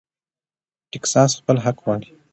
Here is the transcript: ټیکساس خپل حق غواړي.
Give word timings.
ټیکساس 0.91 1.31
خپل 1.39 1.57
حق 1.65 1.77
غواړي. 1.83 2.09